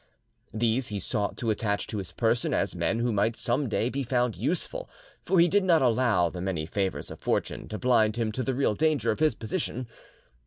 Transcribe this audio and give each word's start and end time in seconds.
These 0.51 0.87
he 0.87 0.99
sought 0.99 1.37
to 1.37 1.51
attach 1.51 1.85
to 1.85 1.99
his 1.99 2.11
person 2.11 2.55
as 2.55 2.73
men 2.73 2.97
who 2.97 3.13
might 3.13 3.35
some 3.35 3.69
day 3.69 3.87
be 3.87 4.01
found 4.01 4.35
useful, 4.35 4.89
for 5.27 5.39
he 5.39 5.47
did 5.47 5.63
not 5.63 5.83
allow 5.83 6.27
the 6.27 6.41
many 6.41 6.65
favours 6.65 7.11
of 7.11 7.19
fortune 7.19 7.67
to 7.67 7.77
blind 7.77 8.15
him 8.15 8.31
to 8.31 8.41
the 8.41 8.55
real 8.55 8.73
danger 8.73 9.11
of 9.11 9.19
his 9.19 9.35
position. 9.35 9.85